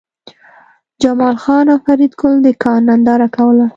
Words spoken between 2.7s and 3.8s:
ننداره کوله